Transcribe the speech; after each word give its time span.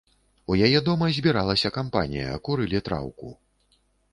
У 0.53 0.55
яе 0.67 0.79
дома 0.87 1.09
збіралася 1.17 1.73
кампанія, 1.77 2.33
курылі 2.49 2.83
траўку. 2.89 3.29